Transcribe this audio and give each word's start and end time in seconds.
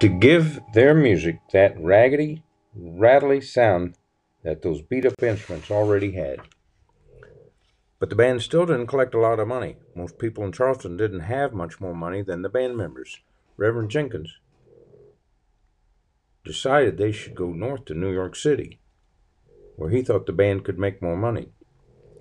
to 0.00 0.08
give 0.08 0.60
their 0.72 0.94
music 0.94 1.38
that 1.52 1.78
raggedy, 1.78 2.42
rattly 2.74 3.38
sound 3.38 3.94
that 4.42 4.62
those 4.62 4.80
beat 4.80 5.04
up 5.04 5.22
instruments 5.22 5.70
already 5.70 6.12
had. 6.12 6.40
But 7.98 8.08
the 8.08 8.16
band 8.16 8.40
still 8.40 8.64
didn't 8.64 8.86
collect 8.86 9.14
a 9.14 9.20
lot 9.20 9.38
of 9.38 9.46
money. 9.46 9.76
Most 9.94 10.18
people 10.18 10.42
in 10.42 10.52
Charleston 10.52 10.96
didn't 10.96 11.20
have 11.20 11.52
much 11.52 11.80
more 11.80 11.94
money 11.94 12.22
than 12.22 12.40
the 12.40 12.48
band 12.48 12.78
members. 12.78 13.20
Reverend 13.58 13.90
Jenkins 13.90 14.38
decided 16.46 16.96
they 16.96 17.12
should 17.12 17.34
go 17.34 17.52
north 17.52 17.84
to 17.84 17.94
New 17.94 18.10
York 18.10 18.34
City, 18.34 18.80
where 19.76 19.90
he 19.90 20.00
thought 20.00 20.24
the 20.24 20.32
band 20.32 20.64
could 20.64 20.78
make 20.78 21.02
more 21.02 21.16
money. 21.16 21.50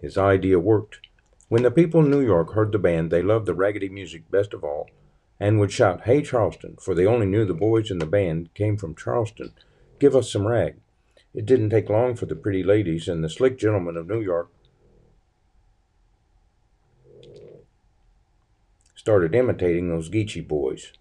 His 0.02 0.18
idea 0.18 0.60
worked. 0.60 1.00
When 1.48 1.64
the 1.64 1.72
people 1.72 2.02
in 2.02 2.12
New 2.12 2.20
York 2.20 2.54
heard 2.54 2.74
the 2.74 2.78
band, 2.78 3.10
they 3.10 3.22
loved 3.22 3.46
the 3.46 3.54
raggedy 3.54 3.88
music 3.88 4.30
best 4.30 4.54
of 4.54 4.66
all 4.66 4.90
and 5.40 5.60
would 5.60 5.72
shout, 5.72 6.02
Hey, 6.02 6.22
Charleston, 6.22 6.78
for 6.82 6.94
they 6.94 7.06
only 7.06 7.26
knew 7.26 7.46
the 7.46 7.54
boys 7.54 7.90
in 7.92 8.00
the 8.00 8.06
band 8.06 8.54
came 8.54 8.78
from 8.78 8.96
Charleston. 8.96 9.54
Give 10.00 10.16
us 10.16 10.32
some 10.32 10.48
rag. 10.48 10.76
It 11.34 11.46
didn't 11.46 11.70
take 11.70 11.90
long 11.90 12.16
for 12.16 12.26
the 12.26 12.36
pretty 12.36 12.64
ladies 12.64 13.08
and 13.08 13.24
the 13.24 13.30
slick 13.30 13.58
gentlemen 13.58 13.98
of 13.98 14.08
New 14.08 14.22
York 14.22 14.50
started 19.00 19.34
imitating 19.34 19.88
those 19.88 20.10
Geechee 20.10 20.46
boys. 20.46 20.92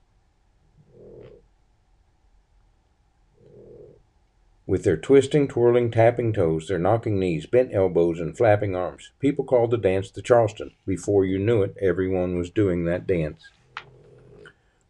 With 4.66 4.84
their 4.84 4.96
twisting, 4.96 5.48
twirling, 5.48 5.90
tapping 5.90 6.32
toes, 6.32 6.68
their 6.68 6.78
knocking 6.78 7.18
knees, 7.18 7.46
bent 7.46 7.74
elbows, 7.74 8.20
and 8.20 8.36
flapping 8.36 8.76
arms, 8.76 9.10
people 9.18 9.44
called 9.44 9.72
the 9.72 9.76
dance 9.76 10.10
the 10.10 10.22
Charleston. 10.22 10.70
Before 10.86 11.24
you 11.24 11.38
knew 11.38 11.62
it, 11.62 11.76
everyone 11.82 12.38
was 12.38 12.50
doing 12.50 12.84
that 12.84 13.06
dance. 13.06 13.42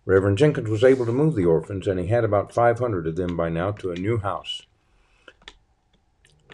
Reverend 0.08 0.38
Jenkins 0.38 0.70
was 0.70 0.84
able 0.84 1.04
to 1.04 1.12
move 1.12 1.34
the 1.34 1.44
orphans, 1.44 1.86
and 1.86 2.00
he 2.00 2.06
had 2.06 2.24
about 2.24 2.50
500 2.50 3.06
of 3.06 3.16
them 3.16 3.36
by 3.36 3.50
now 3.50 3.72
to 3.72 3.90
a 3.90 3.94
new 3.94 4.16
house. 4.16 4.62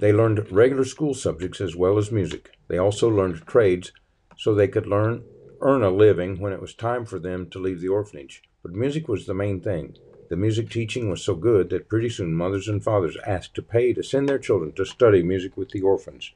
They 0.00 0.12
learned 0.12 0.50
regular 0.50 0.84
school 0.84 1.14
subjects 1.14 1.60
as 1.60 1.76
well 1.76 1.96
as 1.96 2.10
music. 2.10 2.50
They 2.66 2.78
also 2.78 3.08
learned 3.08 3.46
trades 3.46 3.92
so 4.36 4.52
they 4.52 4.66
could 4.66 4.88
learn 4.88 5.22
earn 5.60 5.84
a 5.84 5.90
living 5.90 6.40
when 6.40 6.52
it 6.52 6.60
was 6.60 6.74
time 6.74 7.06
for 7.06 7.20
them 7.20 7.48
to 7.50 7.60
leave 7.60 7.80
the 7.80 7.86
orphanage. 7.86 8.42
But 8.60 8.72
music 8.72 9.06
was 9.06 9.24
the 9.24 9.34
main 9.34 9.60
thing. 9.60 9.98
The 10.30 10.36
music 10.36 10.68
teaching 10.68 11.08
was 11.08 11.22
so 11.22 11.36
good 11.36 11.70
that 11.70 11.88
pretty 11.88 12.08
soon 12.08 12.34
mothers 12.34 12.66
and 12.66 12.82
fathers 12.82 13.16
asked 13.24 13.54
to 13.54 13.62
pay 13.62 13.92
to 13.92 14.02
send 14.02 14.28
their 14.28 14.40
children 14.40 14.72
to 14.72 14.84
study 14.84 15.22
music 15.22 15.56
with 15.56 15.70
the 15.70 15.82
orphans. 15.82 16.32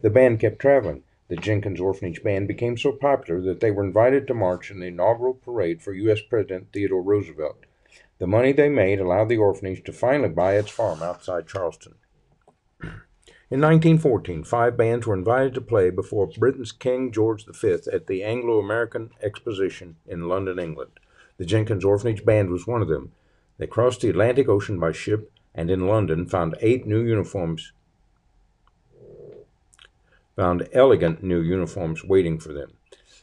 The 0.00 0.08
band 0.08 0.40
kept 0.40 0.60
traveling. 0.60 1.02
The 1.28 1.36
Jenkins 1.36 1.80
Orphanage 1.80 2.22
Band 2.22 2.48
became 2.48 2.76
so 2.76 2.92
popular 2.92 3.40
that 3.42 3.60
they 3.60 3.70
were 3.70 3.84
invited 3.84 4.26
to 4.26 4.34
march 4.34 4.70
in 4.70 4.80
the 4.80 4.86
inaugural 4.86 5.34
parade 5.34 5.82
for 5.82 5.92
U.S. 5.94 6.20
President 6.20 6.68
Theodore 6.72 7.02
Roosevelt. 7.02 7.64
The 8.18 8.26
money 8.26 8.52
they 8.52 8.68
made 8.68 9.00
allowed 9.00 9.28
the 9.28 9.38
orphanage 9.38 9.82
to 9.84 9.92
finally 9.92 10.28
buy 10.28 10.56
its 10.56 10.70
farm 10.70 11.02
outside 11.02 11.48
Charleston. 11.48 11.94
In 13.50 13.60
1914, 13.60 14.44
five 14.44 14.76
bands 14.76 15.06
were 15.06 15.14
invited 15.14 15.54
to 15.54 15.60
play 15.60 15.90
before 15.90 16.26
Britain's 16.26 16.72
King 16.72 17.12
George 17.12 17.44
V 17.46 17.78
at 17.92 18.06
the 18.06 18.22
Anglo 18.22 18.58
American 18.58 19.10
Exposition 19.22 19.96
in 20.06 20.28
London, 20.28 20.58
England. 20.58 20.92
The 21.36 21.44
Jenkins 21.44 21.84
Orphanage 21.84 22.24
Band 22.24 22.50
was 22.50 22.66
one 22.66 22.82
of 22.82 22.88
them. 22.88 23.12
They 23.58 23.66
crossed 23.66 24.00
the 24.00 24.10
Atlantic 24.10 24.48
Ocean 24.48 24.78
by 24.78 24.92
ship 24.92 25.30
and 25.54 25.70
in 25.70 25.86
London 25.86 26.26
found 26.26 26.56
eight 26.60 26.86
new 26.86 27.00
uniforms, 27.00 27.72
found 30.36 30.68
elegant 30.72 31.22
new 31.22 31.40
uniforms 31.40 32.04
waiting 32.04 32.38
for 32.38 32.52
them. 32.52 32.72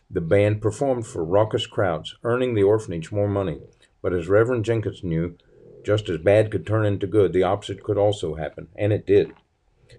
The 0.09 0.21
band 0.21 0.61
performed 0.61 1.07
for 1.07 1.23
raucous 1.23 1.65
crowds, 1.65 2.15
earning 2.23 2.53
the 2.53 2.63
orphanage 2.63 3.11
more 3.11 3.29
money. 3.29 3.61
But 4.01 4.13
as 4.13 4.27
Reverend 4.27 4.65
Jenkins 4.65 5.03
knew, 5.03 5.37
just 5.85 6.09
as 6.09 6.17
bad 6.17 6.51
could 6.51 6.65
turn 6.65 6.85
into 6.85 7.07
good, 7.07 7.33
the 7.33 7.43
opposite 7.43 7.83
could 7.83 7.97
also 7.97 8.35
happen, 8.35 8.67
and 8.75 8.91
it 8.91 9.05
did. 9.05 9.33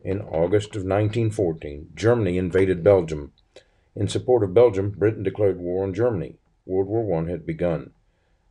In 0.04 0.20
August 0.20 0.76
of 0.76 0.84
1914, 0.84 1.90
Germany 1.94 2.38
invaded 2.38 2.84
Belgium. 2.84 3.32
In 3.94 4.08
support 4.08 4.42
of 4.42 4.54
Belgium, 4.54 4.90
Britain 4.90 5.22
declared 5.22 5.58
war 5.58 5.84
on 5.84 5.94
Germany. 5.94 6.36
World 6.64 6.88
War 6.88 7.22
I 7.22 7.30
had 7.30 7.44
begun. 7.44 7.90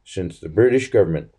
Since 0.04 0.40
the 0.40 0.50
British 0.50 0.90
government 0.90 1.34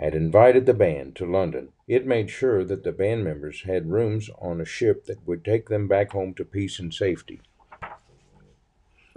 had 0.00 0.14
invited 0.14 0.64
the 0.64 0.72
band 0.72 1.14
to 1.14 1.30
London, 1.30 1.68
it 1.86 2.06
made 2.06 2.30
sure 2.30 2.64
that 2.64 2.84
the 2.84 2.92
band 2.92 3.22
members 3.22 3.64
had 3.66 3.90
rooms 3.90 4.30
on 4.38 4.58
a 4.58 4.64
ship 4.64 5.04
that 5.04 5.26
would 5.26 5.44
take 5.44 5.68
them 5.68 5.86
back 5.86 6.12
home 6.12 6.32
to 6.32 6.42
peace 6.42 6.78
and 6.78 6.94
safety. 6.94 7.42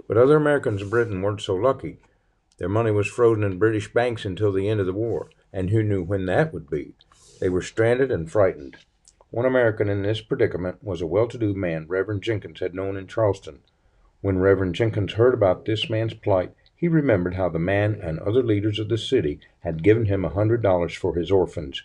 But 0.06 0.18
other 0.18 0.36
Americans 0.36 0.82
in 0.82 0.90
Britain 0.90 1.22
weren't 1.22 1.40
so 1.40 1.54
lucky. 1.54 2.00
Their 2.58 2.68
money 2.68 2.90
was 2.90 3.08
frozen 3.08 3.42
in 3.42 3.58
British 3.58 3.92
banks 3.94 4.26
until 4.26 4.52
the 4.52 4.68
end 4.68 4.78
of 4.78 4.84
the 4.84 4.92
war, 4.92 5.30
and 5.54 5.70
who 5.70 5.82
knew 5.82 6.02
when 6.02 6.26
that 6.26 6.52
would 6.52 6.68
be? 6.68 6.92
They 7.40 7.48
were 7.48 7.62
stranded 7.62 8.10
and 8.10 8.30
frightened. 8.30 8.76
One 9.30 9.46
American 9.46 9.88
in 9.88 10.02
this 10.02 10.20
predicament 10.20 10.84
was 10.84 11.00
a 11.00 11.06
well 11.06 11.28
to 11.28 11.38
do 11.38 11.54
man 11.54 11.86
Reverend 11.88 12.22
Jenkins 12.22 12.60
had 12.60 12.74
known 12.74 12.98
in 12.98 13.06
Charleston. 13.06 13.60
When 14.20 14.38
Reverend 14.38 14.74
Jenkins 14.74 15.14
heard 15.14 15.32
about 15.32 15.64
this 15.64 15.88
man's 15.88 16.14
plight, 16.14 16.54
he 16.84 16.88
remembered 16.88 17.36
how 17.36 17.48
the 17.48 17.58
man 17.58 17.98
and 18.02 18.18
other 18.18 18.42
leaders 18.42 18.78
of 18.78 18.90
the 18.90 18.98
city 18.98 19.40
had 19.60 19.82
given 19.82 20.04
him 20.04 20.22
a 20.22 20.28
hundred 20.28 20.60
dollars 20.60 20.92
for 20.92 21.14
his 21.14 21.30
orphans. 21.30 21.82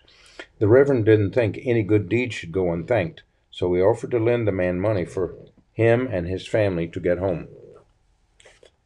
The 0.58 0.68
Reverend 0.68 1.06
didn't 1.06 1.32
think 1.32 1.58
any 1.64 1.84
good 1.84 2.10
deed 2.10 2.34
should 2.34 2.52
go 2.52 2.74
unthanked, 2.74 3.24
so 3.50 3.74
he 3.74 3.82
offered 3.82 4.12
to 4.12 4.20
lend 4.20 4.46
the 4.46 4.52
man 4.52 4.78
money 4.78 5.06
for 5.06 5.36
him 5.72 6.06
and 6.12 6.28
his 6.28 6.46
family 6.46 6.86
to 6.90 7.00
get 7.00 7.18
home. 7.18 7.48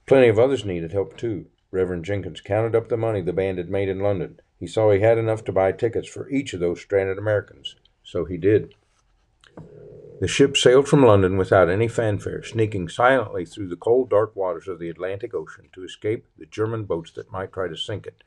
Plenty 0.05 0.27
of 0.27 0.37
others 0.37 0.63
needed 0.63 0.91
help 0.91 1.17
too. 1.17 1.47
Reverend 1.71 2.05
Jenkins 2.05 2.41
counted 2.41 2.75
up 2.75 2.89
the 2.89 2.95
money 2.95 3.21
the 3.21 3.33
band 3.33 3.57
had 3.57 3.71
made 3.71 3.89
in 3.89 3.97
London. 3.97 4.39
He 4.59 4.67
saw 4.67 4.91
he 4.91 4.99
had 4.99 5.17
enough 5.17 5.43
to 5.45 5.51
buy 5.51 5.71
tickets 5.71 6.07
for 6.07 6.29
each 6.29 6.53
of 6.53 6.59
those 6.59 6.79
stranded 6.79 7.17
Americans. 7.17 7.75
So 8.03 8.25
he 8.25 8.37
did. 8.37 8.75
The 10.23 10.29
ship 10.29 10.55
sailed 10.55 10.87
from 10.87 11.03
London 11.03 11.35
without 11.35 11.69
any 11.69 11.89
fanfare, 11.89 12.43
sneaking 12.43 12.87
silently 12.87 13.45
through 13.45 13.67
the 13.67 13.75
cold, 13.75 14.09
dark 14.09 14.37
waters 14.37 14.69
of 14.69 14.79
the 14.79 14.87
Atlantic 14.87 15.33
Ocean 15.33 15.67
to 15.73 15.83
escape 15.83 16.25
the 16.37 16.45
German 16.45 16.85
boats 16.85 17.11
that 17.11 17.29
might 17.29 17.51
try 17.51 17.67
to 17.67 17.75
sink 17.75 18.07
it. 18.07 18.23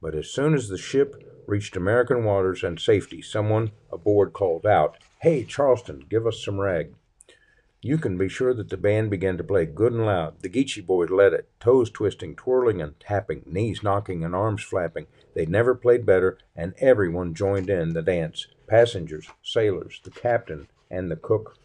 But 0.00 0.14
as 0.14 0.30
soon 0.30 0.54
as 0.54 0.68
the 0.68 0.78
ship 0.78 1.42
reached 1.48 1.74
American 1.74 2.22
waters 2.22 2.62
and 2.62 2.78
safety, 2.78 3.20
someone 3.20 3.72
aboard 3.90 4.32
called 4.32 4.64
out, 4.64 4.98
Hey, 5.22 5.42
Charleston, 5.42 6.06
give 6.08 6.24
us 6.24 6.40
some 6.40 6.60
rag. 6.60 6.94
You 7.82 7.98
can 7.98 8.16
be 8.16 8.28
sure 8.28 8.54
that 8.54 8.68
the 8.68 8.76
band 8.76 9.10
began 9.10 9.36
to 9.36 9.42
play 9.42 9.66
good 9.66 9.92
and 9.92 10.06
loud. 10.06 10.42
The 10.42 10.48
Geechee 10.48 10.86
boys 10.86 11.10
led 11.10 11.32
it, 11.32 11.48
toes 11.58 11.90
twisting, 11.90 12.36
twirling, 12.36 12.80
and 12.80 13.00
tapping, 13.00 13.42
knees 13.44 13.82
knocking, 13.82 14.22
and 14.22 14.36
arms 14.36 14.62
flapping. 14.62 15.08
They 15.34 15.46
never 15.46 15.74
played 15.74 16.06
better, 16.06 16.38
and 16.54 16.74
everyone 16.78 17.34
joined 17.34 17.68
in 17.68 17.92
the 17.92 18.02
dance 18.02 18.46
passengers, 18.68 19.26
sailors, 19.42 20.00
the 20.04 20.12
captain, 20.12 20.68
and 20.90 21.10
the 21.10 21.16
cook. 21.16 21.56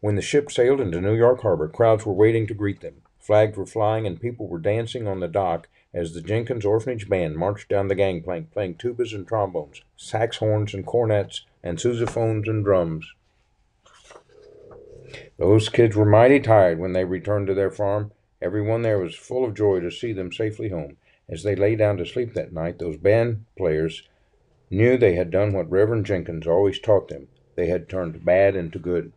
When 0.00 0.14
the 0.14 0.22
ship 0.22 0.52
sailed 0.52 0.80
into 0.80 1.00
New 1.00 1.16
York 1.16 1.42
Harbor, 1.42 1.68
crowds 1.68 2.06
were 2.06 2.12
waiting 2.12 2.46
to 2.46 2.54
greet 2.54 2.80
them. 2.80 3.02
Flags 3.18 3.56
were 3.56 3.66
flying, 3.66 4.06
and 4.06 4.20
people 4.20 4.46
were 4.46 4.58
dancing 4.58 5.08
on 5.08 5.20
the 5.20 5.28
dock 5.28 5.68
as 5.92 6.12
the 6.12 6.20
Jenkins 6.20 6.64
Orphanage 6.64 7.08
Band 7.08 7.36
marched 7.36 7.68
down 7.68 7.88
the 7.88 7.94
gangplank, 7.94 8.52
playing 8.52 8.74
tubas 8.76 9.14
and 9.14 9.26
trombones, 9.26 9.82
sax 9.96 10.36
horns 10.36 10.74
and 10.74 10.86
cornets, 10.86 11.44
and 11.62 11.78
sousaphones 11.78 12.46
and 12.46 12.64
drums. 12.64 13.12
Those 15.38 15.68
kids 15.68 15.96
were 15.96 16.04
mighty 16.04 16.38
tired 16.38 16.78
when 16.78 16.92
they 16.92 17.04
returned 17.04 17.46
to 17.48 17.54
their 17.54 17.70
farm. 17.70 18.12
Everyone 18.40 18.82
there 18.82 18.98
was 18.98 19.16
full 19.16 19.44
of 19.44 19.54
joy 19.54 19.80
to 19.80 19.90
see 19.90 20.12
them 20.12 20.32
safely 20.32 20.68
home. 20.68 20.98
As 21.28 21.42
they 21.42 21.56
lay 21.56 21.74
down 21.74 21.96
to 21.96 22.06
sleep 22.06 22.34
that 22.34 22.52
night, 22.52 22.78
those 22.78 22.96
band 22.96 23.46
players 23.56 24.02
knew 24.70 24.96
they 24.96 25.14
had 25.14 25.30
done 25.30 25.52
what 25.52 25.70
Reverend 25.70 26.06
Jenkins 26.06 26.46
always 26.46 26.78
taught 26.78 27.08
them. 27.08 27.28
They 27.54 27.66
had 27.66 27.88
turned 27.88 28.24
bad 28.24 28.56
into 28.56 28.78
good. 28.78 29.12